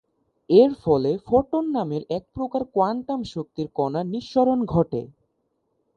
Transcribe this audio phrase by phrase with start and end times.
[0.49, 5.01] এর ফলে ফোটন নামের একপ্রকার কোয়ান্টাম শক্তি কণার নিঃসরণ ঘটে।